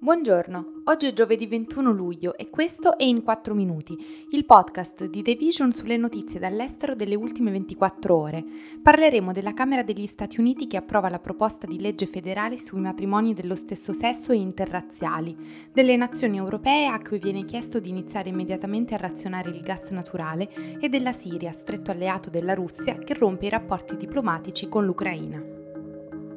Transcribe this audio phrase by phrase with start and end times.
[0.00, 3.96] Buongiorno, oggi è giovedì 21 luglio e questo è In 4 Minuti,
[4.30, 8.44] il podcast di The Vision sulle notizie dall'estero delle ultime 24 ore.
[8.80, 13.34] Parleremo della Camera degli Stati Uniti che approva la proposta di legge federale sui matrimoni
[13.34, 15.36] dello stesso sesso e interrazziali,
[15.72, 20.78] delle nazioni europee a cui viene chiesto di iniziare immediatamente a razionare il gas naturale
[20.78, 25.57] e della Siria, stretto alleato della Russia, che rompe i rapporti diplomatici con l'Ucraina.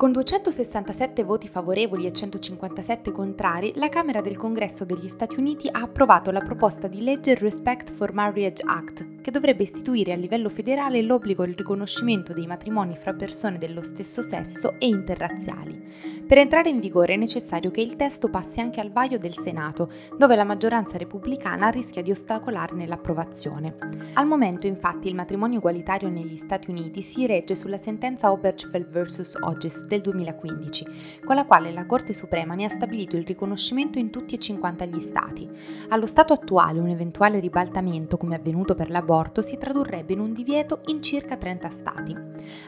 [0.00, 5.82] Con 267 voti favorevoli e 157 contrari, la Camera del Congresso degli Stati Uniti ha
[5.82, 11.02] approvato la proposta di legge Respect for Marriage Act, che dovrebbe istituire a livello federale
[11.02, 16.18] l'obbligo al riconoscimento dei matrimoni fra persone dello stesso sesso e interrazziali.
[16.26, 19.90] Per entrare in vigore è necessario che il testo passi anche al vaglio del Senato,
[20.16, 23.76] dove la maggioranza repubblicana rischia di ostacolarne l'approvazione.
[24.14, 29.38] Al momento, infatti, il matrimonio egualitario negli Stati Uniti si regge sulla sentenza Obergefell vs.
[29.40, 30.86] Hodges del 2015,
[31.24, 34.84] con la quale la Corte Suprema ne ha stabilito il riconoscimento in tutti e 50
[34.84, 35.48] gli Stati.
[35.88, 40.82] Allo stato attuale, un eventuale ribaltamento, come avvenuto per l'aborto, si tradurrebbe in un divieto
[40.86, 42.16] in circa 30 Stati.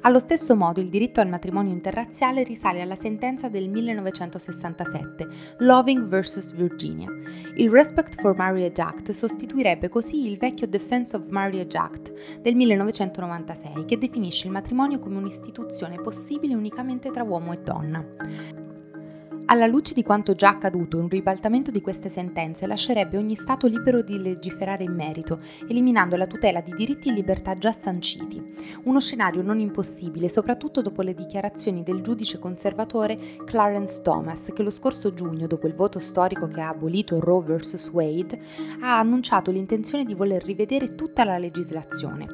[0.03, 6.53] Allo stesso modo, il diritto al matrimonio interrazziale risale alla sentenza del 1967, Loving vs.
[6.55, 7.09] Virginia.
[7.57, 13.85] Il Respect for Marriage Act sostituirebbe così il vecchio Defense of Marriage Act del 1996,
[13.85, 18.05] che definisce il matrimonio come un'istituzione possibile unicamente tra uomo e donna.
[19.53, 24.01] Alla luce di quanto già accaduto, un ribaltamento di queste sentenze lascerebbe ogni Stato libero
[24.01, 28.43] di legiferare in merito, eliminando la tutela di diritti e libertà già sanciti.
[28.85, 34.71] Uno scenario non impossibile, soprattutto dopo le dichiarazioni del giudice conservatore Clarence Thomas, che lo
[34.71, 37.91] scorso giugno, dopo il voto storico che ha abolito Roe vs.
[37.93, 38.41] Wade,
[38.81, 42.27] ha annunciato l'intenzione di voler rivedere tutta la legislazione.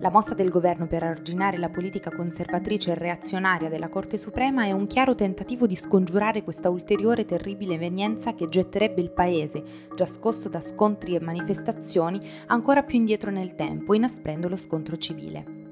[0.00, 4.72] La mossa del governo per arginare la politica conservatrice e reazionaria della Corte Suprema è
[4.72, 9.62] un chiaro tentativo di scongiurare questa questa ulteriore terribile evenienza che getterebbe il paese,
[9.94, 15.65] già scosso da scontri e manifestazioni, ancora più indietro nel tempo, inasprendo lo scontro civile.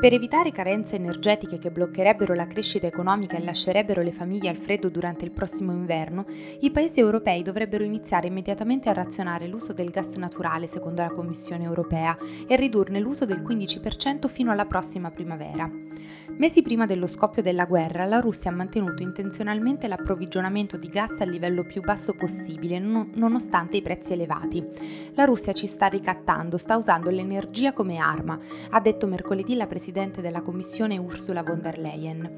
[0.00, 4.88] Per evitare carenze energetiche che bloccherebbero la crescita economica e lascerebbero le famiglie al freddo
[4.90, 6.24] durante il prossimo inverno,
[6.60, 11.64] i paesi europei dovrebbero iniziare immediatamente a razionare l'uso del gas naturale, secondo la Commissione
[11.64, 12.16] europea,
[12.46, 15.68] e ridurne l'uso del 15% fino alla prossima primavera.
[16.36, 21.28] Mesi prima dello scoppio della guerra, la Russia ha mantenuto intenzionalmente l'approvvigionamento di gas al
[21.28, 24.64] livello più basso possibile, non, nonostante i prezzi elevati.
[25.14, 28.38] La Russia ci sta ricattando, sta usando l'energia come arma,
[28.70, 29.86] ha detto mercoledì la Presidente
[30.20, 32.28] della Commissione Ursula von der Leyen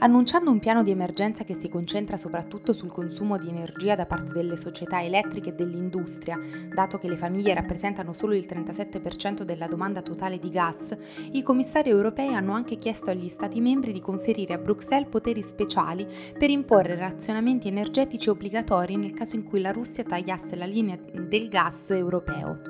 [0.00, 4.32] annunciando un piano di emergenza che si concentra soprattutto sul consumo di energia da parte
[4.32, 6.38] delle società elettriche e dell'industria,
[6.72, 10.96] dato che le famiglie rappresentano solo il 37% della domanda totale di gas,
[11.32, 16.06] i commissari europei hanno anche chiesto agli Stati membri di conferire a Bruxelles poteri speciali
[16.38, 21.48] per imporre razionamenti energetici obbligatori nel caso in cui la Russia tagliasse la linea del
[21.48, 22.60] gas europeo.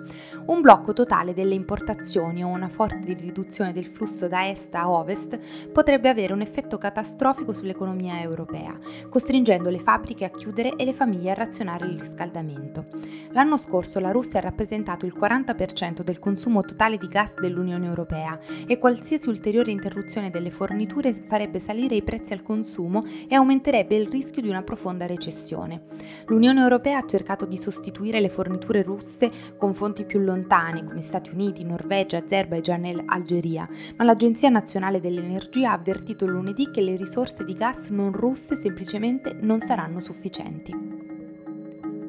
[0.46, 5.38] Un blocco totale delle importazioni o una forte riduzione del flusso da est a ovest
[5.70, 10.92] potrebbe avere un effetto catastrofico catastrofico sull'economia europea, costringendo le fabbriche a chiudere e le
[10.92, 12.84] famiglie a razionare il riscaldamento.
[13.32, 18.38] L'anno scorso la Russia ha rappresentato il 40% del consumo totale di gas dell'Unione Europea
[18.66, 24.08] e qualsiasi ulteriore interruzione delle forniture farebbe salire i prezzi al consumo e aumenterebbe il
[24.08, 25.82] rischio di una profonda recessione.
[26.26, 31.30] L'Unione Europea ha cercato di sostituire le forniture russe con fonti più lontane come Stati
[31.30, 37.07] Uniti, Norvegia, Azerbaijan e Algeria, ma l'Agenzia Nazionale dell'Energia ha avvertito lunedì che le risorse
[37.08, 40.97] risorse di gas non russe semplicemente non saranno sufficienti.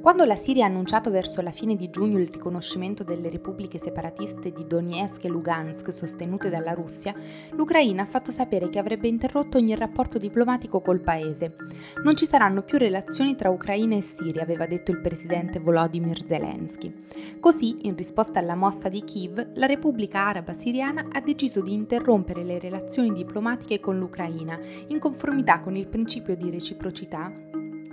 [0.01, 4.53] Quando la Siria ha annunciato verso la fine di giugno il riconoscimento delle repubbliche separatiste
[4.53, 7.13] di Donetsk e Lugansk sostenute dalla Russia,
[7.51, 11.53] l'Ucraina ha fatto sapere che avrebbe interrotto ogni rapporto diplomatico col paese.
[12.01, 17.05] Non ci saranno più relazioni tra Ucraina e Siria, aveva detto il presidente Volodymyr Zelensky.
[17.41, 22.45] Così, in risposta alla mossa di Kiev, la Repubblica Araba Siriana ha deciso di interrompere
[22.45, 24.57] le relazioni diplomatiche con l'Ucraina,
[24.87, 27.33] in conformità con il principio di reciprocità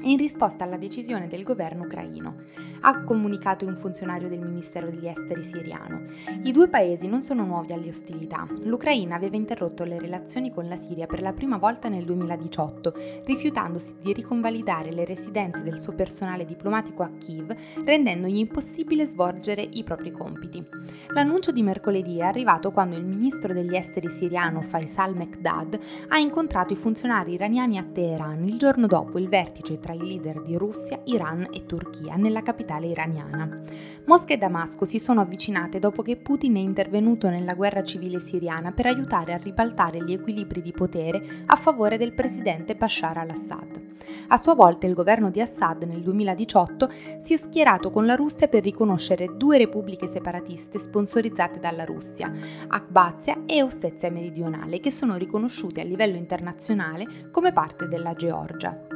[0.03, 2.45] in risposta alla decisione del governo ucraino,
[2.81, 6.05] ha comunicato un funzionario del Ministero degli Esteri siriano.
[6.45, 8.47] I due paesi non sono nuovi alle ostilità.
[8.63, 12.95] L'Ucraina aveva interrotto le relazioni con la Siria per la prima volta nel 2018,
[13.25, 17.55] rifiutandosi di riconvalidare le residenze del suo personale diplomatico a Kiev,
[17.85, 20.65] rendendogli impossibile svolgere i propri compiti.
[21.09, 25.79] L'annuncio di mercoledì è arrivato quando il ministro degli esteri siriano Faisal Mekdad
[26.09, 30.43] ha incontrato i funzionari iraniani a Teheran il giorno dopo il vertice tra i leader
[30.43, 33.63] di Russia, Iran e Turchia nella capitale iraniana.
[34.07, 38.73] Mosca e Damasco si sono avvicinate dopo che Putin è intervenuto nella guerra civile siriana
[38.73, 43.85] per aiutare a ribaltare gli equilibri di potere a favore del presidente Bashar al-Assad.
[44.29, 46.91] A sua volta il governo di Assad nel 2018
[47.21, 52.33] si è schierato con la Russia per riconoscere due repubbliche separatiste sponsorizzate dalla Russia,
[52.69, 58.96] Abkhazia e Ossetia meridionale, che sono riconosciute a livello internazionale come parte della Georgia.